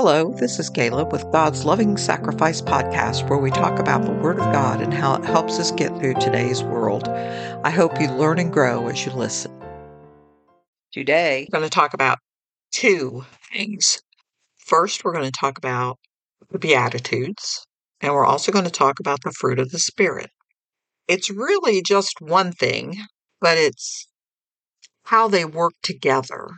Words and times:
Hello, 0.00 0.32
this 0.32 0.60
is 0.60 0.70
Caleb 0.70 1.10
with 1.10 1.28
God's 1.32 1.64
Loving 1.64 1.96
Sacrifice 1.96 2.62
podcast, 2.62 3.28
where 3.28 3.40
we 3.40 3.50
talk 3.50 3.80
about 3.80 4.04
the 4.04 4.12
Word 4.12 4.38
of 4.38 4.52
God 4.52 4.80
and 4.80 4.94
how 4.94 5.16
it 5.16 5.24
helps 5.24 5.58
us 5.58 5.72
get 5.72 5.88
through 5.98 6.14
today's 6.14 6.62
world. 6.62 7.08
I 7.64 7.70
hope 7.70 8.00
you 8.00 8.08
learn 8.08 8.38
and 8.38 8.52
grow 8.52 8.86
as 8.86 9.04
you 9.04 9.10
listen. 9.10 9.50
Today, 10.92 11.48
we're 11.50 11.58
going 11.58 11.68
to 11.68 11.74
talk 11.74 11.94
about 11.94 12.18
two 12.70 13.24
things. 13.52 14.00
First, 14.56 15.02
we're 15.02 15.14
going 15.14 15.24
to 15.24 15.32
talk 15.32 15.58
about 15.58 15.98
the 16.48 16.60
Beatitudes, 16.60 17.66
and 18.00 18.14
we're 18.14 18.24
also 18.24 18.52
going 18.52 18.66
to 18.66 18.70
talk 18.70 19.00
about 19.00 19.18
the 19.24 19.32
fruit 19.32 19.58
of 19.58 19.72
the 19.72 19.80
Spirit. 19.80 20.30
It's 21.08 21.28
really 21.28 21.82
just 21.82 22.20
one 22.20 22.52
thing, 22.52 22.98
but 23.40 23.58
it's 23.58 24.06
how 25.06 25.26
they 25.26 25.44
work 25.44 25.72
together 25.82 26.50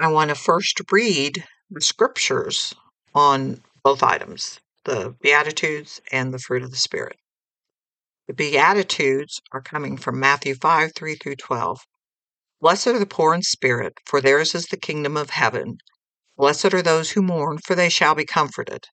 I 0.00 0.06
want 0.06 0.28
to 0.28 0.36
first 0.36 0.80
read 0.92 1.44
scriptures 1.80 2.74
on 3.14 3.62
both 3.82 4.02
items 4.02 4.60
the 4.84 5.14
Beatitudes 5.20 6.00
and 6.10 6.32
the 6.32 6.38
fruit 6.38 6.62
of 6.62 6.70
the 6.70 6.76
Spirit. 6.76 7.18
The 8.26 8.34
Beatitudes 8.34 9.40
are 9.52 9.60
coming 9.60 9.96
from 9.96 10.18
Matthew 10.18 10.54
5 10.54 10.92
3 10.94 11.16
through 11.16 11.36
12. 11.36 11.80
Blessed 12.60 12.88
are 12.88 12.98
the 12.98 13.06
poor 13.06 13.34
in 13.34 13.42
spirit, 13.42 13.94
for 14.06 14.20
theirs 14.20 14.54
is 14.54 14.66
the 14.66 14.76
kingdom 14.76 15.16
of 15.16 15.30
heaven. 15.30 15.78
Blessed 16.36 16.72
are 16.72 16.82
those 16.82 17.10
who 17.10 17.22
mourn, 17.22 17.58
for 17.58 17.74
they 17.74 17.88
shall 17.88 18.14
be 18.14 18.24
comforted. 18.24 18.86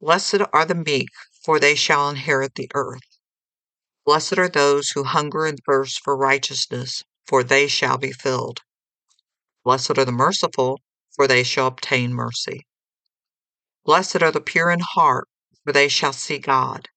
Blessed 0.00 0.42
are 0.52 0.64
the 0.64 0.74
meek, 0.74 1.08
for 1.44 1.58
they 1.58 1.74
shall 1.74 2.08
inherit 2.08 2.54
the 2.54 2.70
earth. 2.74 3.00
Blessed 4.04 4.38
are 4.38 4.48
those 4.48 4.90
who 4.90 5.04
hunger 5.04 5.46
and 5.46 5.58
thirst 5.66 6.00
for 6.04 6.16
righteousness, 6.16 7.02
for 7.26 7.42
they 7.42 7.66
shall 7.66 7.96
be 7.96 8.12
filled. 8.12 8.60
Blessed 9.64 9.98
are 9.98 10.04
the 10.04 10.12
merciful, 10.12 10.80
for 11.14 11.26
they 11.26 11.42
shall 11.42 11.66
obtain 11.66 12.12
mercy. 12.12 12.66
Blessed 13.84 14.22
are 14.22 14.32
the 14.32 14.40
pure 14.40 14.70
in 14.70 14.80
heart, 14.80 15.28
for 15.64 15.72
they 15.72 15.88
shall 15.88 16.12
see 16.12 16.38
God. 16.38 16.88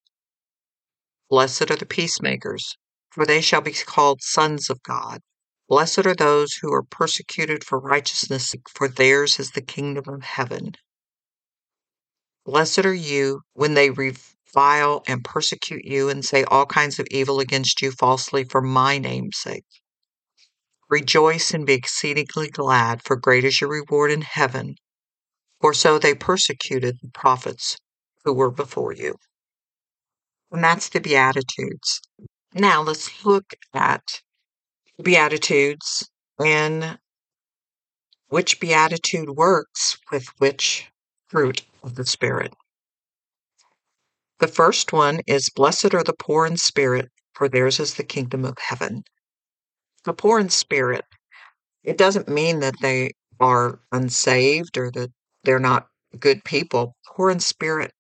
Blessed 1.30 1.70
are 1.70 1.76
the 1.76 1.86
peacemakers, 1.86 2.78
for 3.10 3.26
they 3.26 3.42
shall 3.42 3.62
be 3.62 3.74
called 3.74 4.22
sons 4.22 4.70
of 4.70 4.82
God. 4.84 5.22
Blessed 5.68 6.06
are 6.06 6.16
those 6.16 6.54
who 6.62 6.72
are 6.74 6.84
persecuted 6.84 7.64
for 7.64 7.80
righteousness, 7.80 8.56
for 8.74 8.88
theirs 8.88 9.40
is 9.40 9.52
the 9.52 9.62
kingdom 9.62 10.06
of 10.08 10.24
heaven. 10.24 10.72
Blessed 12.46 12.86
are 12.86 12.94
you 12.94 13.42
when 13.52 13.74
they 13.74 13.90
revile 13.90 15.04
and 15.06 15.26
persecute 15.26 15.84
you 15.84 16.08
and 16.08 16.24
say 16.24 16.46
all 16.46 16.66
kinds 16.66 16.98
of 16.98 17.08
evil 17.12 17.42
against 17.42 17.82
you 17.82 17.92
falsely 17.92 18.46
for 18.46 18.62
my 18.62 18.98
name's 18.98 19.38
sake. 19.38 19.66
Rejoice 20.90 21.54
and 21.54 21.66
be 21.66 21.74
exceedingly 21.74 22.50
glad, 22.50 23.04
for 23.04 23.18
great 23.18 23.44
is 23.44 23.60
your 23.60 23.70
reward 23.70 24.10
in 24.10 24.22
heaven. 24.22 24.76
For 25.60 25.74
so 25.74 26.00
they 26.00 26.16
persecuted 26.16 27.00
the 27.02 27.10
prophets 27.10 27.78
who 28.24 28.32
were 28.34 28.52
before 28.52 28.94
you. 28.94 29.16
And 30.50 30.64
that's 30.64 30.88
the 30.88 31.02
Beatitudes. 31.02 32.00
Now 32.54 32.82
let's 32.82 33.26
look 33.26 33.54
at 33.74 34.22
Beatitudes 35.02 36.10
and 36.40 37.00
which 38.30 38.62
Beatitude 38.62 39.32
works 39.32 39.98
with 40.10 40.28
which 40.38 40.90
fruit 41.28 41.64
of 41.84 41.96
the 41.96 42.06
Spirit. 42.06 42.54
The 44.40 44.48
first 44.48 44.94
one 44.94 45.20
is 45.28 45.50
Blessed 45.50 45.94
are 45.94 46.04
the 46.04 46.14
poor 46.14 46.46
in 46.46 46.56
spirit, 46.56 47.12
for 47.34 47.50
theirs 47.50 47.80
is 47.80 47.96
the 47.96 48.04
kingdom 48.04 48.46
of 48.46 48.58
heaven 48.60 49.04
the 50.08 50.14
poor 50.14 50.40
in 50.40 50.50
spirit, 50.50 51.04
it 51.84 51.98
doesn't 51.98 52.30
mean 52.30 52.62
that 52.62 52.76
they 52.82 53.12
are 53.42 53.80
unsaved 53.92 54.78
or 54.78 54.90
that 54.92 55.12
they're 55.44 55.60
not 55.60 55.88
good 56.18 56.44
people. 56.46 56.96
Poor 57.06 57.30
in 57.30 57.42
spirit 57.42 57.92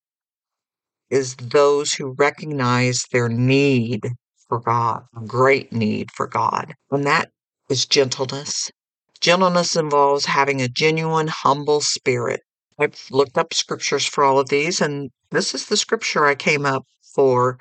is 1.09 1.35
those 1.35 1.93
who 1.93 2.15
recognize 2.17 3.03
their 3.11 3.27
need 3.27 4.07
for 4.47 4.59
God, 4.59 5.03
a 5.17 5.25
great 5.25 5.73
need 5.73 6.09
for 6.15 6.27
God. 6.27 6.73
And 6.91 7.05
that 7.05 7.29
is 7.69 7.85
gentleness. 7.85 8.71
Gentleness 9.19 9.75
involves 9.75 10.25
having 10.25 10.61
a 10.61 10.69
genuine, 10.69 11.27
humble 11.27 11.81
spirit. 11.81 12.39
I've 12.79 13.05
looked 13.11 13.37
up 13.37 13.53
scriptures 13.53 14.05
for 14.05 14.23
all 14.23 14.39
of 14.39 14.47
these, 14.47 14.79
and 14.79 15.09
this 15.31 15.53
is 15.53 15.65
the 15.65 15.75
scripture 15.75 16.25
I 16.25 16.35
came 16.35 16.65
up 16.65 16.85
for 17.15 17.59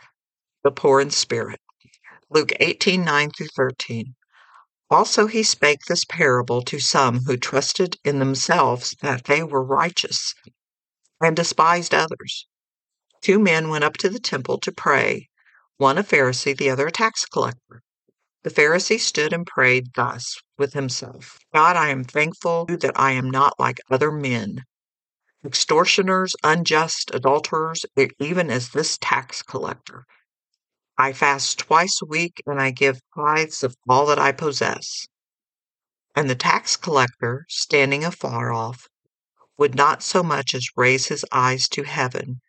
the 0.63 0.71
poor 0.71 1.01
in 1.01 1.11
spirit. 1.11 1.59
Luke 2.31 2.53
18 2.61 3.05
9 3.05 3.31
through 3.31 3.49
13. 3.57 4.16
Also 4.89 5.27
he 5.27 5.43
spake 5.43 5.87
this 5.87 6.05
parable 6.05 6.63
to 6.63 6.79
some 6.79 7.25
who 7.25 7.37
trusted 7.37 7.99
in 8.05 8.21
themselves 8.21 8.95
that 9.03 9.25
they 9.25 9.43
were 9.43 9.65
righteous, 9.65 10.35
and 11.21 11.35
despised 11.35 11.93
others. 11.93 12.47
Two 13.21 13.39
men 13.41 13.69
went 13.69 13.83
up 13.83 13.97
to 13.97 14.09
the 14.09 14.21
temple 14.21 14.59
to 14.59 14.71
pray, 14.71 15.29
one 15.77 15.99
a 15.99 16.05
Pharisee, 16.05 16.57
the 16.57 16.71
other 16.71 16.87
a 16.87 16.93
tax 16.93 17.25
collector. 17.25 17.83
The 18.45 18.51
Pharisee 18.51 19.01
stood 19.01 19.33
and 19.33 19.45
prayed 19.45 19.95
thus 19.95 20.37
with 20.57 20.73
himself 20.75 21.41
God, 21.53 21.75
I 21.75 21.89
am 21.89 22.05
thankful 22.05 22.67
that 22.67 22.93
I 22.95 23.11
am 23.11 23.29
not 23.29 23.59
like 23.59 23.81
other 23.91 24.13
men, 24.13 24.63
extortioners, 25.45 26.37
unjust, 26.45 27.11
adulterers, 27.13 27.85
even 28.21 28.51
as 28.51 28.69
this 28.69 28.99
tax 28.99 29.43
collector. 29.43 30.07
I 30.99 31.13
fast 31.13 31.59
twice 31.59 32.01
a 32.03 32.07
week 32.07 32.43
and 32.47 32.61
I 32.61 32.71
give 32.71 33.01
tithes 33.15 33.63
of 33.63 33.77
all 33.89 34.07
that 34.07 34.19
I 34.19 34.33
possess. 34.33 35.07
And 36.15 36.31
the 36.31 36.35
tax 36.35 36.77
collector, 36.77 37.45
standing 37.49 38.05
afar 38.05 38.53
off, 38.53 38.89
would 39.59 39.75
not 39.75 40.03
so 40.03 40.23
much 40.23 40.55
as 40.55 40.69
raise 40.77 41.07
his 41.07 41.25
eyes 41.31 41.69
to 41.69 41.83
heaven, 41.83 42.41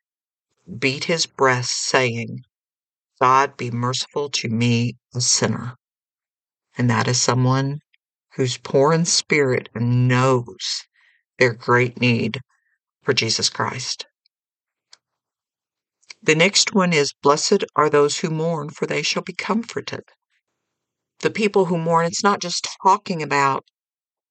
beat 0.80 1.06
his 1.06 1.26
breast, 1.26 1.72
saying, 1.72 2.44
God 3.20 3.58
be 3.58 3.72
merciful 3.72 4.30
to 4.30 4.48
me, 4.48 4.96
a 5.14 5.22
sinner. 5.22 5.76
And 6.78 6.90
that 6.90 7.08
is 7.08 7.20
someone 7.20 7.80
who's 8.36 8.58
poor 8.58 8.94
in 8.94 9.06
spirit 9.06 9.68
and 9.74 10.08
knows 10.08 10.86
their 11.40 11.54
great 11.54 12.00
need 12.00 12.40
for 13.04 13.14
Jesus 13.14 13.50
Christ. 13.50 14.06
The 16.22 16.36
next 16.36 16.74
one 16.74 16.94
is 16.94 17.14
Blessed 17.22 17.64
are 17.76 17.90
those 17.90 18.20
who 18.20 18.30
mourn, 18.30 18.70
for 18.70 18.86
they 18.86 19.02
shall 19.02 19.22
be 19.22 19.34
comforted. 19.34 20.04
The 21.20 21.30
people 21.30 21.66
who 21.66 21.78
mourn, 21.78 22.06
it's 22.06 22.24
not 22.24 22.42
just 22.42 22.68
talking 22.82 23.22
about 23.24 23.64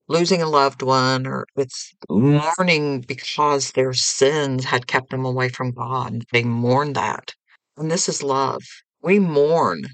losing 0.09 0.43
a 0.43 0.49
loved 0.49 0.83
one, 0.83 1.27
or 1.27 1.47
it's 1.57 1.93
mourning 2.09 3.01
because 3.01 3.73
their 3.73 3.93
sins 3.93 4.65
had 4.65 4.87
kept 4.87 5.11
them 5.11 5.25
away 5.25 5.49
from 5.49 5.73
God. 5.73 6.25
They 6.33 6.45
mourn 6.45 6.93
that. 6.95 7.35
And 7.77 7.91
this 7.91 8.09
is 8.09 8.23
love. 8.23 8.63
We 9.03 9.19
mourn 9.19 9.87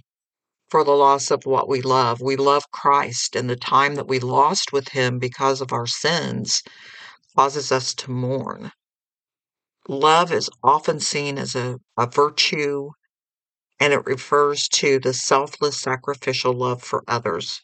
for 0.70 0.84
the 0.84 0.92
loss 0.92 1.30
of 1.30 1.44
what 1.44 1.68
we 1.68 1.82
love. 1.82 2.20
We 2.20 2.36
love 2.36 2.70
Christ, 2.70 3.36
and 3.36 3.48
the 3.48 3.56
time 3.56 3.94
that 3.96 4.08
we 4.08 4.18
lost 4.18 4.72
with 4.72 4.88
Him 4.88 5.18
because 5.18 5.60
of 5.60 5.72
our 5.72 5.86
sins 5.86 6.62
causes 7.36 7.70
us 7.70 7.94
to 7.94 8.10
mourn. 8.10 8.72
Love 9.88 10.30
is 10.30 10.48
often 10.62 11.00
seen 11.00 11.38
as 11.38 11.54
a, 11.56 11.78
a 11.96 12.06
virtue, 12.06 12.90
and 13.80 13.92
it 13.92 14.06
refers 14.06 14.68
to 14.68 15.00
the 15.00 15.12
selfless 15.12 15.80
sacrificial 15.80 16.52
love 16.52 16.82
for 16.82 17.02
others 17.08 17.62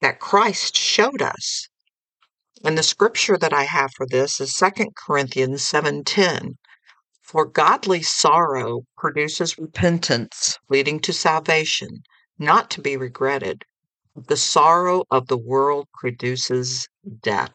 that 0.00 0.20
Christ 0.20 0.76
showed 0.76 1.22
us. 1.22 1.68
And 2.64 2.76
the 2.76 2.82
scripture 2.82 3.36
that 3.38 3.52
I 3.52 3.64
have 3.64 3.92
for 3.94 4.06
this 4.06 4.40
is 4.40 4.54
2 4.54 4.92
Corinthians 4.96 5.62
7:10. 5.62 6.56
For 7.22 7.44
godly 7.44 8.02
sorrow 8.02 8.82
produces 8.96 9.58
repentance, 9.58 10.58
leading 10.68 11.00
to 11.00 11.12
salvation, 11.12 12.02
not 12.38 12.70
to 12.70 12.80
be 12.80 12.96
regretted. 12.96 13.64
The 14.14 14.36
sorrow 14.36 15.04
of 15.10 15.28
the 15.28 15.38
world 15.38 15.86
produces 15.94 16.88
death. 17.20 17.52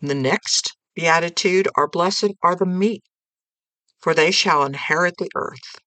The 0.00 0.14
next 0.14 0.76
beatitude 0.94 1.68
are 1.76 1.88
blessed 1.88 2.32
are 2.42 2.56
the 2.56 2.66
meek, 2.66 3.02
for 4.00 4.14
they 4.14 4.30
shall 4.30 4.64
inherit 4.64 5.16
the 5.18 5.30
earth. 5.34 5.78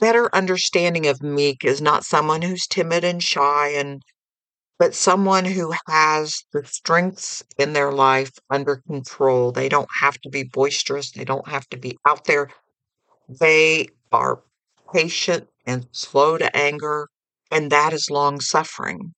Better 0.00 0.34
understanding 0.34 1.06
of 1.06 1.22
meek 1.22 1.64
is 1.64 1.80
not 1.80 2.04
someone 2.04 2.42
who's 2.42 2.66
timid 2.66 3.04
and 3.04 3.22
shy 3.22 3.68
and 3.68 4.02
but 4.78 4.94
someone 4.94 5.44
who 5.44 5.74
has 5.88 6.44
the 6.52 6.64
strengths 6.64 7.42
in 7.58 7.72
their 7.72 7.90
life 7.90 8.30
under 8.48 8.76
control. 8.86 9.50
They 9.50 9.68
don't 9.68 9.88
have 10.00 10.18
to 10.20 10.30
be 10.30 10.44
boisterous, 10.44 11.10
they 11.10 11.24
don't 11.24 11.48
have 11.48 11.68
to 11.70 11.76
be 11.76 11.98
out 12.06 12.24
there. 12.26 12.48
They 13.28 13.88
are 14.12 14.42
patient 14.94 15.48
and 15.66 15.88
slow 15.92 16.38
to 16.38 16.56
anger, 16.56 17.08
and 17.50 17.72
that 17.72 17.92
is 17.92 18.08
long 18.10 18.40
suffering. 18.40 19.14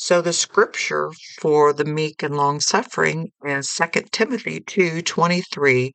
So 0.00 0.22
the 0.22 0.32
scripture 0.32 1.10
for 1.40 1.72
the 1.72 1.84
meek 1.84 2.22
and 2.22 2.36
long 2.36 2.60
suffering 2.60 3.32
is 3.44 3.68
2 3.68 4.02
Timothy 4.12 4.60
2 4.60 5.02
23 5.02 5.92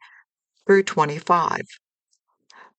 through 0.67 0.83
25. 0.83 1.61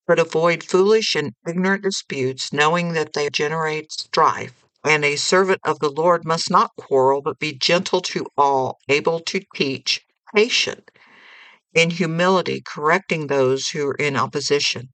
But 0.06 0.18
avoid 0.18 0.62
foolish 0.62 1.14
and 1.14 1.32
ignorant 1.48 1.82
disputes, 1.82 2.52
knowing 2.52 2.92
that 2.92 3.14
they 3.14 3.30
generate 3.30 3.90
strife. 3.90 4.52
And 4.84 5.02
a 5.02 5.16
servant 5.16 5.62
of 5.64 5.78
the 5.78 5.88
Lord 5.88 6.26
must 6.26 6.50
not 6.50 6.72
quarrel, 6.76 7.22
but 7.22 7.38
be 7.38 7.54
gentle 7.54 8.02
to 8.02 8.26
all, 8.36 8.76
able 8.90 9.20
to 9.20 9.40
teach, 9.54 10.02
patient, 10.34 10.90
in 11.72 11.88
humility, 11.88 12.62
correcting 12.66 13.28
those 13.28 13.68
who 13.68 13.88
are 13.88 13.94
in 13.94 14.14
opposition. 14.14 14.90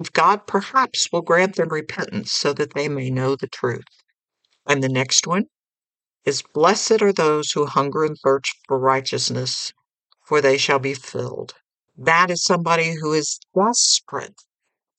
If 0.00 0.10
God 0.10 0.46
perhaps 0.46 1.12
will 1.12 1.20
grant 1.20 1.56
them 1.56 1.68
repentance 1.68 2.32
so 2.32 2.54
that 2.54 2.72
they 2.72 2.88
may 2.88 3.10
know 3.10 3.36
the 3.36 3.46
truth. 3.46 3.84
And 4.66 4.82
the 4.82 4.88
next 4.88 5.26
one 5.26 5.44
is 6.26 6.42
Blessed 6.42 7.00
are 7.00 7.12
those 7.12 7.52
who 7.52 7.66
hunger 7.66 8.04
and 8.04 8.18
thirst 8.22 8.56
for 8.66 8.78
righteousness, 8.78 9.72
for 10.24 10.40
they 10.40 10.58
shall 10.58 10.80
be 10.80 10.92
filled. 10.92 11.54
That 11.96 12.30
is 12.30 12.44
somebody 12.44 12.96
who 13.00 13.12
is 13.12 13.38
desperate 13.54 14.42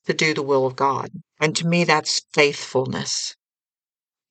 to 0.05 0.13
do 0.13 0.33
the 0.33 0.41
will 0.41 0.65
of 0.65 0.77
God. 0.77 1.09
And 1.39 1.53
to 1.57 1.67
me, 1.67 1.83
that's 1.83 2.21
faithfulness. 2.33 3.35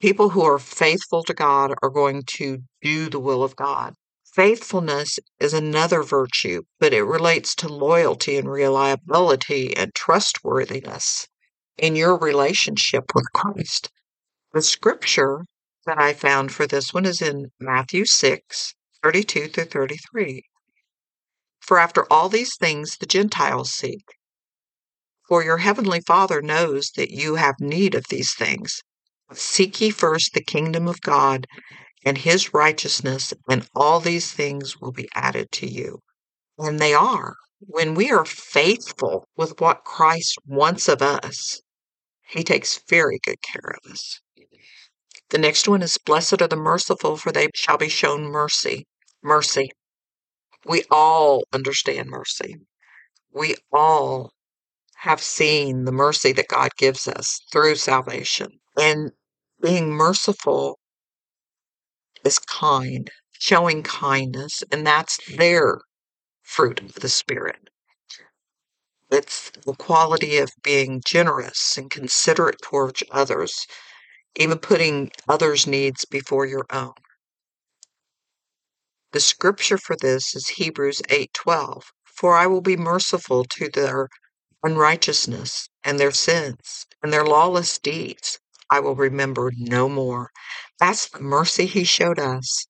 People 0.01 0.31
who 0.31 0.43
are 0.43 0.59
faithful 0.59 1.23
to 1.25 1.35
God 1.35 1.75
are 1.83 1.91
going 1.91 2.23
to 2.39 2.63
do 2.83 3.11
the 3.11 3.21
will 3.21 3.45
of 3.45 3.57
God. 3.57 3.95
Faithfulness 4.35 5.19
is 5.39 5.55
another 5.55 6.03
virtue, 6.03 6.63
but 6.79 6.93
it 6.93 7.03
relates 7.03 7.55
to 7.57 7.69
loyalty 7.69 8.37
and 8.37 8.51
reliability 8.51 9.77
and 9.77 9.95
trustworthiness 9.95 11.29
in 11.79 11.95
your 11.95 12.19
relationship 12.19 13.05
with 13.15 13.25
Christ. 13.33 13.91
The 14.53 14.63
scripture 14.63 15.45
that 15.87 16.00
I 16.00 16.12
found 16.12 16.53
for 16.53 16.67
this 16.67 16.93
one 16.93 17.06
is 17.06 17.23
in 17.23 17.50
Matthew 17.61 18.05
6 18.05 18.75
32 19.03 19.49
through 19.49 19.65
33. 19.65 20.43
For 21.61 21.79
after 21.79 22.05
all 22.12 22.29
these 22.29 22.56
things 22.56 22.97
the 22.99 23.06
Gentiles 23.06 23.73
seek. 23.73 24.05
For 25.29 25.43
your 25.43 25.59
heavenly 25.59 26.00
Father 26.00 26.43
knows 26.43 26.91
that 26.97 27.11
you 27.11 27.37
have 27.37 27.61
need 27.61 27.94
of 27.94 28.05
these 28.09 28.35
things. 28.35 28.83
Seek 29.33 29.81
ye 29.81 29.91
first 29.91 30.35
the 30.35 30.44
kingdom 30.44 30.87
of 30.87 31.00
God 31.00 31.47
and 32.05 32.19
his 32.19 32.55
righteousness, 32.55 33.35
and 33.50 33.69
all 33.75 33.99
these 33.99 34.33
things 34.33 34.81
will 34.81 34.93
be 34.93 35.09
added 35.15 35.50
to 35.50 35.67
you. 35.67 35.99
And 36.59 36.79
they 36.79 36.94
are. 36.94 37.35
When 37.59 37.94
we 37.94 38.11
are 38.11 38.25
faithful 38.25 39.27
with 39.37 39.61
what 39.61 39.85
Christ 39.85 40.37
wants 40.47 40.88
of 40.88 41.03
us, 41.03 41.61
he 42.29 42.44
takes 42.44 42.81
very 42.88 43.19
good 43.25 43.43
care 43.43 43.75
of 43.83 43.91
us. 43.91 44.21
The 45.31 45.38
next 45.38 45.67
one 45.67 45.82
is 45.82 45.99
Blessed 45.99 46.40
are 46.40 46.49
the 46.49 46.56
merciful, 46.56 47.17
for 47.17 47.32
they 47.32 47.49
shall 47.55 47.78
be 47.78 47.88
shown 47.88 48.25
mercy. 48.25 48.87
Mercy. 49.23 49.70
We 50.64 50.84
all 50.90 51.44
understand 51.52 52.11
mercy. 52.11 52.56
We 53.32 53.56
all 53.73 54.32
have 54.99 55.20
seen 55.20 55.84
the 55.84 55.93
mercy 55.93 56.32
that 56.32 56.49
God 56.49 56.70
gives 56.76 57.06
us 57.06 57.40
through 57.52 57.76
salvation. 57.76 58.61
And 58.76 59.12
being 59.61 59.90
merciful 59.90 60.78
is 62.25 62.38
kind, 62.38 63.11
showing 63.32 63.82
kindness, 63.82 64.62
and 64.70 64.87
that's 64.87 65.19
their 65.37 65.81
fruit 66.43 66.81
of 66.81 66.94
the 66.94 67.08
Spirit. 67.08 67.69
It's 69.11 69.50
the 69.50 69.75
quality 69.75 70.38
of 70.38 70.50
being 70.62 71.02
generous 71.05 71.76
and 71.76 71.90
considerate 71.90 72.61
towards 72.62 73.02
others, 73.11 73.67
even 74.37 74.59
putting 74.59 75.11
others' 75.29 75.67
needs 75.67 76.05
before 76.05 76.47
your 76.47 76.67
own. 76.71 76.93
The 79.12 79.21
scripture 79.21 79.79
for 79.79 79.97
this 79.97 80.35
is 80.37 80.49
Hebrews 80.49 81.00
8:12. 81.09 81.93
For 82.05 82.37
I 82.37 82.47
will 82.47 82.61
be 82.61 82.77
merciful 82.77 83.44
to 83.44 83.69
their 83.69 84.09
unrighteousness 84.62 85.69
and 85.85 85.99
their 85.99 86.12
sins 86.12 86.87
and 87.03 87.12
their 87.12 87.25
lawless 87.25 87.79
deeds. 87.79 88.38
I 88.69 88.81
will 88.81 88.97
remember 88.97 89.53
no 89.56 89.88
more. 89.88 90.31
That's 90.81 91.09
the 91.09 91.21
mercy 91.21 91.67
he 91.67 91.85
showed 91.85 92.19
us. 92.19 92.67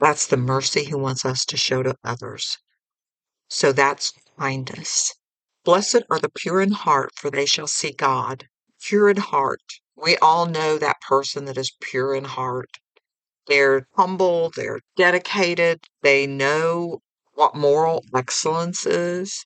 That's 0.00 0.26
the 0.26 0.36
mercy 0.36 0.84
he 0.84 0.94
wants 0.94 1.24
us 1.24 1.44
to 1.46 1.56
show 1.56 1.82
to 1.82 1.96
others. 2.04 2.58
So 3.48 3.72
that's 3.72 4.12
kindness. 4.38 5.14
Blessed 5.64 6.04
are 6.08 6.18
the 6.18 6.30
pure 6.30 6.60
in 6.60 6.72
heart, 6.72 7.10
for 7.16 7.30
they 7.30 7.46
shall 7.46 7.66
see 7.66 7.92
God. 7.92 8.48
Pure 8.80 9.10
in 9.10 9.16
heart. 9.16 9.62
We 10.02 10.16
all 10.18 10.46
know 10.46 10.78
that 10.78 11.00
person 11.02 11.44
that 11.44 11.58
is 11.58 11.76
pure 11.78 12.14
in 12.14 12.24
heart. 12.24 12.78
They're 13.46 13.86
humble, 13.96 14.50
they're 14.56 14.80
dedicated, 14.96 15.84
they 16.02 16.26
know 16.26 17.00
what 17.34 17.54
moral 17.54 18.04
excellence 18.14 18.86
is, 18.86 19.44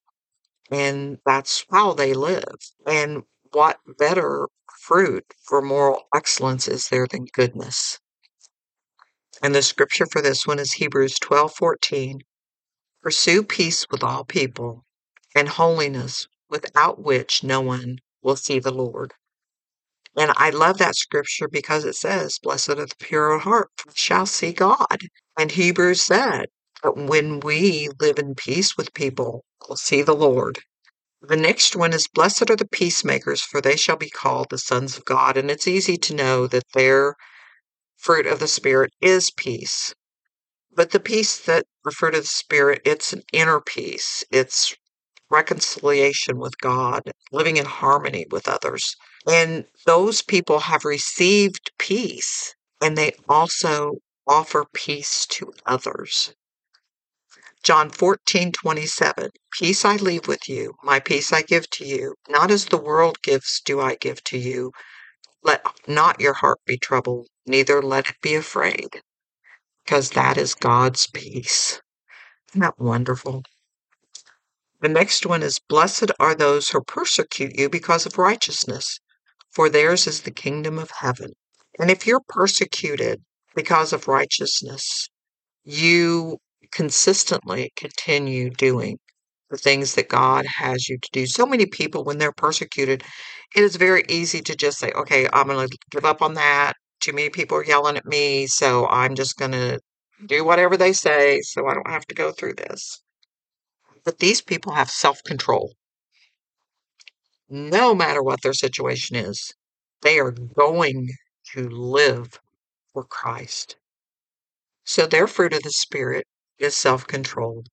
and 0.71 1.19
that's 1.27 1.65
how 1.71 1.95
they 1.95 2.15
live. 2.15 2.55
And 2.87 3.25
what 3.53 3.79
better 3.99 4.49
fruit 4.81 5.25
for 5.43 5.61
moral 5.61 6.07
excellence 6.15 6.69
is 6.69 6.89
there 6.89 7.07
than 7.07 7.27
goodness? 7.33 7.99
And 9.43 9.55
the 9.55 9.63
scripture 9.63 10.07
for 10.07 10.23
this 10.23 10.47
one 10.47 10.59
is 10.61 10.75
Hebrews 10.75 11.19
12:14. 11.19 12.21
Pursue 13.03 13.43
peace 13.43 13.87
with 13.91 14.05
all 14.05 14.25
people 14.25 14.85
and 15.35 15.49
holiness 15.49 16.29
without 16.49 17.01
which 17.01 17.43
no 17.43 17.61
one 17.61 17.99
will 18.23 18.37
see 18.37 18.61
the 18.61 18.73
Lord. 18.73 19.15
And 20.17 20.33
I 20.37 20.51
love 20.51 20.79
that 20.79 20.97
scripture 20.97 21.49
because 21.49 21.85
it 21.85 21.97
says, 21.97 22.39
Blessed 22.39 22.71
are 22.71 22.87
the 22.87 22.95
pure 23.01 23.35
in 23.35 23.41
heart, 23.41 23.71
for 23.77 23.91
shall 23.95 24.27
see 24.27 24.53
God. 24.53 25.09
And 25.37 25.51
Hebrews 25.51 26.03
said 26.03 26.47
that 26.83 26.97
when 26.97 27.41
we 27.41 27.89
live 28.01 28.19
in 28.19 28.35
peace 28.37 28.77
with 28.77 28.95
people, 28.95 29.45
we'll 29.69 29.77
see 29.77 30.03
the 30.03 30.15
Lord. 30.15 30.61
The 31.21 31.37
next 31.37 31.75
one 31.75 31.93
is 31.93 32.07
Blessed 32.07 32.51
are 32.51 32.57
the 32.57 32.69
peacemakers, 32.69 33.43
for 33.43 33.61
they 33.61 33.77
shall 33.77 33.97
be 33.97 34.11
called 34.11 34.49
the 34.51 34.59
sons 34.59 34.97
of 34.97 35.05
God. 35.05 35.37
And 35.37 35.51
it's 35.51 35.67
easy 35.67 35.97
to 35.97 36.15
know 36.15 36.47
that 36.47 36.71
their 36.75 37.17
fruit 37.97 38.27
of 38.27 38.39
the 38.39 38.49
Spirit 38.49 38.93
is 39.01 39.31
peace. 39.31 39.95
But 40.77 40.91
the 40.91 41.01
peace 41.01 41.39
that 41.39 41.67
fruit 41.93 42.15
of 42.15 42.23
the 42.23 42.29
Spirit, 42.29 42.83
it's 42.85 43.13
an 43.13 43.23
inner 43.33 43.61
peace. 43.61 44.23
It's 44.31 44.77
reconciliation 45.31 46.39
with 46.39 46.59
God, 46.59 47.03
living 47.33 47.57
in 47.57 47.65
harmony 47.65 48.27
with 48.31 48.47
others. 48.47 48.97
And 49.27 49.65
those 49.87 50.23
people 50.23 50.61
have 50.61 50.85
received 50.85 51.71
peace 51.79 52.55
and 52.81 52.97
they 52.97 53.13
also 53.29 53.95
offer 54.27 54.65
peace 54.73 55.27
to 55.27 55.53
others. 55.67 56.35
John 57.63 57.89
14, 57.89 58.53
27. 58.53 59.31
Peace 59.51 59.85
I 59.87 59.97
leave 59.97 60.29
with 60.29 60.51
you, 60.51 60.75
my 60.83 61.01
peace 61.01 61.33
I 61.33 61.41
give 61.41 61.71
to 61.71 61.87
you. 61.87 62.15
Not 62.29 62.51
as 62.51 62.67
the 62.67 62.77
world 62.77 63.23
gives, 63.23 63.63
do 63.65 63.81
I 63.81 63.95
give 63.95 64.23
to 64.25 64.39
you. 64.39 64.73
Let 65.43 65.65
not 65.89 66.21
your 66.21 66.35
heart 66.35 66.59
be 66.67 66.77
troubled, 66.77 67.29
neither 67.47 67.81
let 67.81 68.11
it 68.11 68.17
be 68.21 68.35
afraid, 68.35 69.01
because 69.85 70.11
that 70.11 70.37
is 70.37 70.55
God's 70.55 71.07
peace. 71.07 71.81
Isn't 72.51 72.61
that 72.61 72.79
wonderful? 72.79 73.45
The 74.81 74.89
next 74.89 75.25
one 75.25 75.43
is 75.43 75.59
Blessed 75.59 76.11
are 76.21 76.35
those 76.35 76.69
who 76.69 76.83
persecute 76.83 77.59
you 77.59 77.71
because 77.71 78.05
of 78.05 78.19
righteousness, 78.19 79.01
for 79.55 79.69
theirs 79.69 80.07
is 80.07 80.23
the 80.23 80.31
kingdom 80.31 80.79
of 80.79 80.91
heaven. 80.91 81.31
And 81.79 81.91
if 81.91 82.07
you're 82.07 82.23
persecuted 82.29 83.23
because 83.55 83.93
of 83.93 84.09
righteousness, 84.09 85.09
you 85.65 86.39
consistently 86.73 87.73
continue 87.77 88.51
doing 88.51 88.99
the 89.51 89.57
things 89.57 89.95
that 89.95 90.09
God 90.09 90.47
has 90.47 90.89
you 90.89 90.99
to 90.99 91.09
do. 91.13 91.27
So 91.27 91.47
many 91.47 91.67
people, 91.67 92.05
when 92.05 92.19
they're 92.19 92.33
persecuted, 92.33 93.05
it 93.55 93.63
is 93.63 93.77
very 93.77 94.03
easy 94.09 94.41
to 94.43 94.57
just 94.57 94.79
say, 94.79 94.91
okay, 94.93 95.29
I'm 95.33 95.47
going 95.47 95.69
to 95.69 95.79
give 95.91 96.05
up 96.05 96.23
on 96.23 96.35
that. 96.35 96.75
Too 97.01 97.13
many 97.13 97.31
people 97.31 97.59
are 97.59 97.65
yelling 97.65 97.97
at 97.97 98.07
me, 98.07 98.47
so 98.47 98.89
I'm 98.89 99.15
just 99.15 99.37
going 99.37 99.53
to 99.53 99.79
do 100.27 100.45
whatever 100.45 100.77
they 100.77 100.93
say 100.93 101.41
so 101.43 101.67
I 101.67 101.75
don't 101.75 101.91
have 101.91 102.07
to 102.07 102.15
go 102.15 102.33
through 102.33 102.55
this. 102.55 103.01
But 104.05 104.19
these 104.19 104.41
people 104.41 104.73
have 104.73 104.91
self 104.91 105.23
control. 105.25 105.75
No 107.49 107.95
matter 107.95 108.23
what 108.23 108.43
their 108.43 108.55
situation 108.55 109.17
is, 109.17 109.53
they 110.01 110.19
are 110.19 110.31
going 110.31 111.11
to 111.53 111.69
live 111.69 112.41
for 112.93 113.05
Christ. 113.05 113.77
So 114.85 115.07
their 115.07 115.27
fruit 115.27 115.53
of 115.53 115.63
the 115.63 115.71
Spirit 115.71 116.27
is 116.59 116.77
self 116.77 117.07
control. 117.07 117.65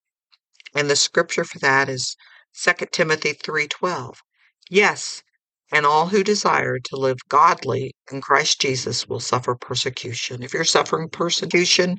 And 0.74 0.90
the 0.90 0.96
scripture 0.96 1.44
for 1.44 1.60
that 1.60 1.90
is 1.90 2.16
2 2.54 2.92
Timothy 2.92 3.34
3:12. 3.34 4.22
Yes, 4.70 5.24
and 5.72 5.86
all 5.86 6.08
who 6.08 6.24
desire 6.24 6.80
to 6.80 6.96
live 6.98 7.20
godly 7.30 7.94
in 8.12 8.22
Christ 8.22 8.60
Jesus 8.60 9.08
will 9.08 9.20
suffer 9.22 9.56
persecution. 9.56 10.44
If 10.44 10.54
you're 10.54 10.66
suffering 10.66 11.10
persecution, 11.10 11.98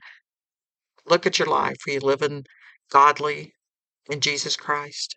look 1.07 1.27
at 1.27 1.39
your 1.39 1.49
life. 1.49 1.77
Are 1.87 1.93
you 1.93 2.01
living 2.01 2.45
godly 2.91 3.55
in 4.11 4.21
Jesus 4.21 4.57
Christ? 4.57 5.17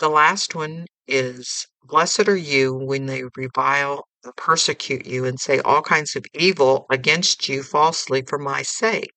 The 0.00 0.08
last 0.08 0.54
one 0.54 0.86
is 1.06 1.66
Blessed 1.82 2.26
are 2.26 2.34
you 2.34 2.74
when 2.74 3.04
they 3.04 3.22
revile 3.36 4.08
persecute 4.34 5.04
you 5.04 5.26
and 5.26 5.38
say 5.38 5.58
all 5.58 5.82
kinds 5.82 6.16
of 6.16 6.24
evil 6.32 6.86
against 6.90 7.50
you 7.50 7.62
falsely 7.62 8.22
for 8.22 8.38
my 8.38 8.62
sake. 8.62 9.12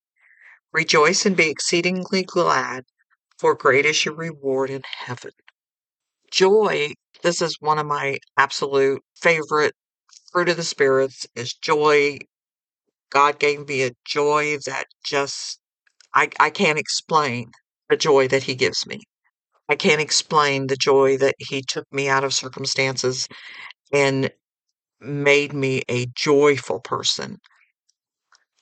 Rejoice 0.73 1.25
and 1.25 1.37
be 1.37 1.49
exceedingly 1.49 2.23
glad, 2.23 2.83
for 3.37 3.55
great 3.55 3.85
is 3.85 4.03
your 4.03 4.13
reward 4.13 4.69
in 4.69 4.83
heaven. 4.83 5.31
Joy, 6.29 6.91
this 7.21 7.41
is 7.41 7.55
one 7.61 7.79
of 7.79 7.85
my 7.85 8.17
absolute 8.35 9.01
favorite 9.15 9.75
fruit 10.33 10.49
of 10.49 10.57
the 10.57 10.63
spirits, 10.63 11.25
is 11.33 11.53
joy 11.53 12.17
God 13.09 13.39
gave 13.39 13.69
me 13.69 13.83
a 13.83 13.91
joy 14.03 14.57
that 14.65 14.87
just, 15.05 15.61
I, 16.13 16.29
I 16.41 16.49
can't 16.49 16.77
explain 16.77 17.51
the 17.89 17.95
joy 17.95 18.27
that 18.27 18.43
He 18.43 18.55
gives 18.55 18.85
me. 18.85 18.99
I 19.73 19.75
can't 19.75 19.99
explain 19.99 20.67
the 20.67 20.75
joy 20.75 21.17
that 21.17 21.33
He 21.39 21.63
took 21.63 21.91
me 21.91 22.07
out 22.07 22.23
of 22.23 22.31
circumstances 22.31 23.27
and 23.91 24.29
made 25.01 25.51
me 25.51 25.81
a 25.89 26.05
joyful 26.13 26.79
person. 26.79 27.39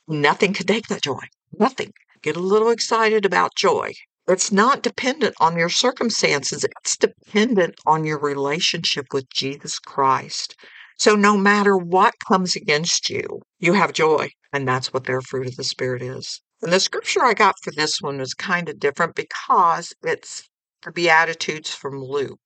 Nothing 0.07 0.53
could 0.53 0.69
take 0.69 0.87
that 0.87 1.03
joy. 1.03 1.19
Nothing. 1.51 1.91
Get 2.21 2.37
a 2.37 2.39
little 2.39 2.69
excited 2.69 3.25
about 3.25 3.57
joy. 3.57 3.91
It's 4.29 4.53
not 4.53 4.83
dependent 4.83 5.35
on 5.41 5.57
your 5.57 5.67
circumstances, 5.67 6.63
it's 6.63 6.95
dependent 6.95 7.75
on 7.85 8.05
your 8.05 8.17
relationship 8.17 9.07
with 9.11 9.29
Jesus 9.29 9.79
Christ. 9.79 10.55
So 10.97 11.17
no 11.17 11.35
matter 11.35 11.75
what 11.75 12.13
comes 12.25 12.55
against 12.55 13.09
you, 13.09 13.41
you 13.59 13.73
have 13.73 13.91
joy. 13.91 14.29
And 14.53 14.65
that's 14.65 14.93
what 14.93 15.03
their 15.03 15.19
fruit 15.19 15.47
of 15.47 15.57
the 15.57 15.65
Spirit 15.65 16.01
is. 16.01 16.39
And 16.61 16.71
the 16.71 16.79
scripture 16.79 17.25
I 17.25 17.33
got 17.33 17.55
for 17.61 17.71
this 17.71 17.99
one 17.99 18.21
is 18.21 18.33
kind 18.33 18.69
of 18.69 18.79
different 18.79 19.15
because 19.15 19.91
it's 20.03 20.47
the 20.83 20.91
Beatitudes 20.91 21.69
from 21.69 22.03
Luke. 22.03 22.39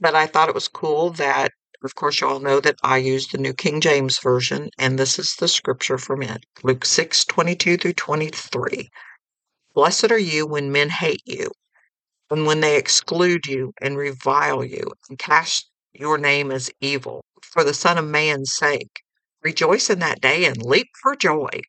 But 0.00 0.14
I 0.14 0.26
thought 0.26 0.48
it 0.48 0.54
was 0.54 0.68
cool 0.68 1.10
that, 1.10 1.52
of 1.82 1.94
course, 1.94 2.20
you 2.20 2.26
all 2.26 2.40
know 2.40 2.60
that 2.60 2.76
I 2.82 2.96
use 2.96 3.28
the 3.28 3.38
New 3.38 3.52
King 3.52 3.80
James 3.80 4.18
Version, 4.18 4.70
and 4.78 4.98
this 4.98 5.18
is 5.18 5.36
the 5.36 5.48
scripture 5.48 5.98
from 5.98 6.22
it 6.22 6.44
Luke 6.62 6.84
6 6.84 7.24
22 7.24 7.76
through 7.76 7.92
23. 7.92 8.88
Blessed 9.74 10.10
are 10.10 10.18
you 10.18 10.46
when 10.46 10.72
men 10.72 10.88
hate 10.88 11.22
you, 11.26 11.50
and 12.30 12.46
when 12.46 12.60
they 12.60 12.76
exclude 12.76 13.46
you 13.46 13.72
and 13.80 13.98
revile 13.98 14.64
you, 14.64 14.90
and 15.08 15.18
cast 15.18 15.70
your 15.92 16.16
name 16.16 16.50
as 16.50 16.70
evil 16.80 17.24
for 17.42 17.62
the 17.62 17.74
Son 17.74 17.98
of 17.98 18.04
Man's 18.04 18.54
sake. 18.54 19.02
Rejoice 19.42 19.90
in 19.90 19.98
that 19.98 20.20
day 20.20 20.46
and 20.46 20.62
leap 20.62 20.88
for 21.02 21.14
joy, 21.14 21.60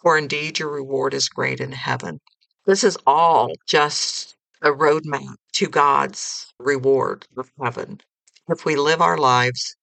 for 0.00 0.16
indeed 0.16 0.58
your 0.58 0.70
reward 0.70 1.12
is 1.12 1.28
great 1.28 1.60
in 1.60 1.72
heaven. 1.72 2.20
This 2.66 2.82
is 2.82 2.96
all 3.06 3.52
just 3.66 4.34
a 4.64 4.72
roadmap 4.72 5.36
to 5.52 5.68
God's 5.68 6.52
reward 6.58 7.26
of 7.36 7.50
heaven. 7.62 8.00
If 8.48 8.64
we 8.64 8.76
live 8.76 9.02
our 9.02 9.18
lives 9.18 9.76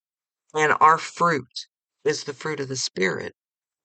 and 0.56 0.74
our 0.82 0.98
fruit 0.98 1.68
is 2.04 2.24
the 2.24 2.34
fruit 2.34 2.60
of 2.60 2.68
the 2.68 2.76
Spirit, 2.76 3.34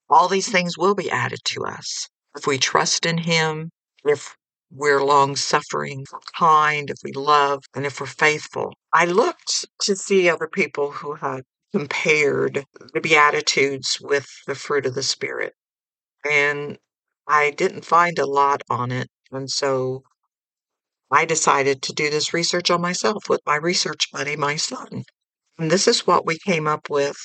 all 0.09 0.27
these 0.27 0.51
things 0.51 0.79
will 0.79 0.95
be 0.95 1.11
added 1.11 1.41
to 1.45 1.65
us 1.65 2.09
if 2.35 2.47
we 2.47 2.57
trust 2.57 3.05
in 3.05 3.19
Him, 3.19 3.71
if 4.05 4.37
we're 4.71 5.05
long 5.05 5.37
suffering, 5.37 6.07
kind, 6.35 6.89
if 6.89 6.97
we 7.05 7.13
love, 7.13 7.63
and 7.75 7.85
if 7.85 8.01
we're 8.01 8.07
faithful. 8.07 8.73
I 8.93 9.05
looked 9.05 9.67
to 9.83 9.97
see 9.97 10.31
other 10.31 10.49
people 10.49 10.93
who 10.93 11.15
had 11.15 11.43
compared 11.73 12.65
the 12.95 13.01
Beatitudes 13.01 13.99
with 14.01 14.27
the 14.47 14.55
fruit 14.55 14.87
of 14.87 14.95
the 14.95 15.03
Spirit, 15.03 15.53
and 16.25 16.79
I 17.29 17.51
didn't 17.51 17.85
find 17.85 18.19
a 18.19 18.27
lot 18.27 18.63
on 18.71 18.91
it. 18.93 19.09
And 19.31 19.51
so 19.51 20.05
I 21.11 21.25
decided 21.25 21.83
to 21.83 21.93
do 21.93 22.11
this 22.11 22.35
research 22.35 22.71
on 22.71 22.81
myself 22.81 23.29
with 23.29 23.41
my 23.47 23.57
research 23.57 24.11
buddy, 24.13 24.37
my 24.37 24.57
son. 24.57 25.05
And 25.59 25.71
this 25.71 25.87
is 25.87 26.07
what 26.07 26.27
we 26.27 26.39
came 26.39 26.67
up 26.67 26.91
with. 26.91 27.17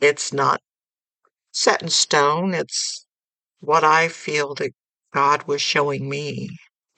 It's 0.00 0.32
not 0.32 0.60
set 1.52 1.82
in 1.82 1.88
stone, 1.88 2.54
it's 2.54 3.06
what 3.60 3.84
I 3.84 4.08
feel 4.08 4.54
that 4.54 4.72
God 5.12 5.44
was 5.44 5.62
showing 5.62 6.08
me. 6.08 6.48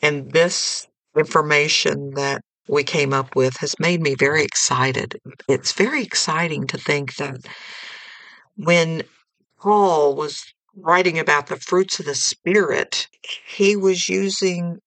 And 0.00 0.32
this 0.32 0.86
information 1.16 2.10
that 2.14 2.42
we 2.68 2.84
came 2.84 3.12
up 3.12 3.34
with 3.34 3.56
has 3.58 3.74
made 3.78 4.00
me 4.00 4.14
very 4.14 4.42
excited. 4.42 5.18
It's 5.48 5.72
very 5.72 6.02
exciting 6.02 6.66
to 6.68 6.78
think 6.78 7.16
that 7.16 7.38
when 8.56 9.02
Paul 9.60 10.14
was 10.14 10.44
writing 10.76 11.18
about 11.18 11.46
the 11.46 11.56
fruits 11.56 11.98
of 11.98 12.06
the 12.06 12.14
Spirit, 12.14 13.08
he 13.46 13.74
was 13.74 14.08
using 14.08 14.78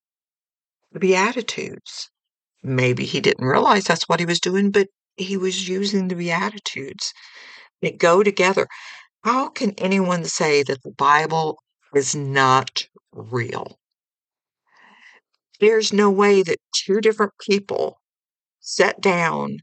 the 0.92 1.00
Beatitudes. 1.00 2.10
Maybe 2.64 3.06
he 3.06 3.22
didn't 3.22 3.46
realize 3.46 3.86
that's 3.86 4.08
what 4.08 4.20
he 4.20 4.26
was 4.26 4.40
doing, 4.40 4.72
but 4.72 4.88
he 5.16 5.38
was 5.38 5.68
using 5.68 6.08
the 6.08 6.16
Beatitudes. 6.16 7.14
They 7.82 7.92
go 7.92 8.24
together. 8.24 8.68
How 9.24 9.50
can 9.50 9.74
anyone 9.78 10.26
say 10.26 10.64
that 10.64 10.84
the 10.84 10.92
Bible 10.92 11.58
is 11.96 12.16
not 12.16 12.88
real? 13.14 13.78
There's 15.60 15.94
no 15.94 16.10
way 16.10 16.44
that 16.44 16.58
two 16.74 17.02
different 17.02 17.34
people 17.40 18.00
sat 18.60 19.00
down 19.02 19.58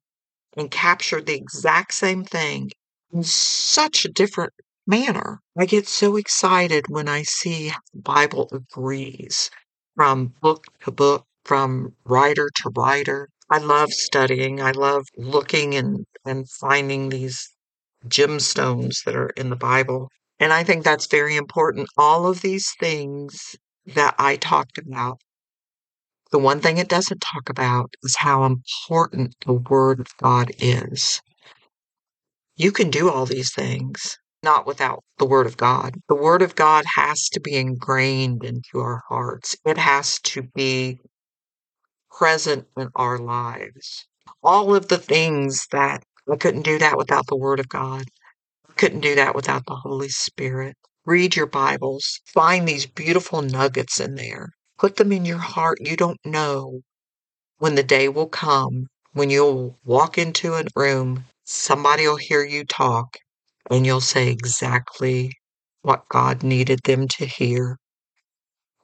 and 0.56 0.70
captured 0.70 1.26
the 1.26 1.34
exact 1.34 1.94
same 1.94 2.24
thing 2.24 2.70
in 3.12 3.22
such 3.22 4.04
a 4.04 4.12
different 4.12 4.52
manner. 4.86 5.40
I 5.58 5.66
get 5.66 5.88
so 5.88 6.16
excited 6.16 6.86
when 6.88 7.08
I 7.08 7.22
see 7.22 7.68
how 7.68 7.80
the 7.92 8.00
Bible 8.00 8.48
agrees 8.52 9.50
from 9.98 10.32
book 10.40 10.62
to 10.84 10.92
book, 10.92 11.24
from 11.44 11.92
writer 12.04 12.48
to 12.54 12.70
writer. 12.76 13.28
I 13.50 13.58
love 13.58 13.90
studying. 13.90 14.62
I 14.62 14.70
love 14.70 15.04
looking 15.16 15.74
and, 15.74 16.06
and 16.24 16.48
finding 16.48 17.08
these 17.08 17.50
gemstones 18.06 19.02
that 19.04 19.16
are 19.16 19.30
in 19.30 19.50
the 19.50 19.56
Bible. 19.56 20.08
And 20.38 20.52
I 20.52 20.62
think 20.62 20.84
that's 20.84 21.08
very 21.08 21.34
important. 21.34 21.88
All 21.96 22.28
of 22.28 22.42
these 22.42 22.72
things 22.78 23.56
that 23.86 24.14
I 24.20 24.36
talked 24.36 24.78
about, 24.78 25.18
the 26.30 26.38
one 26.38 26.60
thing 26.60 26.78
it 26.78 26.88
doesn't 26.88 27.18
talk 27.18 27.48
about 27.48 27.92
is 28.04 28.14
how 28.18 28.44
important 28.44 29.34
the 29.44 29.54
Word 29.54 29.98
of 29.98 30.16
God 30.18 30.52
is. 30.60 31.20
You 32.54 32.70
can 32.70 32.88
do 32.88 33.10
all 33.10 33.26
these 33.26 33.52
things, 33.52 34.16
not 34.42 34.66
without 34.66 35.02
the 35.18 35.26
Word 35.26 35.46
of 35.46 35.56
God. 35.56 35.96
The 36.08 36.14
Word 36.14 36.42
of 36.42 36.54
God 36.54 36.84
has 36.96 37.28
to 37.30 37.40
be 37.40 37.54
ingrained 37.56 38.44
into 38.44 38.80
our 38.80 39.02
hearts, 39.08 39.56
it 39.64 39.78
has 39.78 40.20
to 40.20 40.42
be 40.54 41.00
present 42.10 42.66
in 42.76 42.88
our 42.94 43.18
lives. 43.18 44.06
All 44.42 44.74
of 44.74 44.88
the 44.88 44.98
things 44.98 45.66
that 45.72 46.02
I 46.30 46.36
couldn't 46.36 46.62
do 46.62 46.78
that 46.78 46.96
without 46.96 47.26
the 47.26 47.36
Word 47.36 47.60
of 47.60 47.68
God. 47.68 48.04
I 48.68 48.72
couldn't 48.74 49.00
do 49.00 49.14
that 49.16 49.34
without 49.34 49.66
the 49.66 49.76
Holy 49.76 50.08
Spirit. 50.08 50.76
Read 51.04 51.36
your 51.36 51.46
Bibles, 51.46 52.20
find 52.26 52.68
these 52.68 52.86
beautiful 52.86 53.42
nuggets 53.42 53.98
in 54.00 54.14
there, 54.14 54.50
put 54.78 54.96
them 54.96 55.12
in 55.12 55.24
your 55.24 55.38
heart. 55.38 55.78
You 55.80 55.96
don't 55.96 56.20
know 56.24 56.82
when 57.58 57.74
the 57.74 57.82
day 57.82 58.08
will 58.08 58.28
come 58.28 58.86
when 59.12 59.30
you'll 59.30 59.76
walk 59.84 60.18
into 60.18 60.54
a 60.54 60.64
room, 60.76 61.24
somebody 61.44 62.06
will 62.06 62.16
hear 62.16 62.44
you 62.44 62.64
talk, 62.64 63.16
and 63.70 63.86
you'll 63.86 64.00
say 64.00 64.28
exactly 64.28 65.32
what 65.82 66.08
God 66.08 66.42
needed 66.42 66.80
them 66.84 67.06
to 67.08 67.26
hear 67.26 67.78